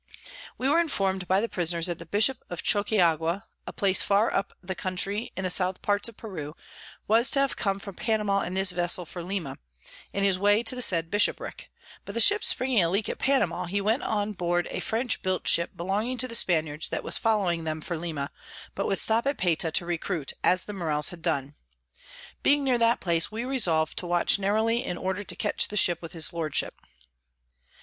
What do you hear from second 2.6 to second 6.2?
Chokeaqua, a Place far up the Country in the South Parts of